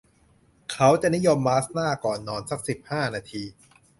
[0.71, 3.43] เขาจะนิยมมาสก์หน้าก่อนนอนสัก สิบห้า นาที